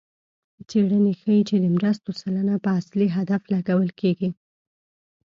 څېړنې 0.69 1.13
ښيي 1.21 1.41
چې 1.49 1.55
د 1.63 1.65
مرستو 1.75 2.09
سلنه 2.21 2.55
په 2.63 2.69
اصلي 2.79 3.07
هدف 3.17 3.41
لګول 3.53 3.89
کېږي. 3.99 4.29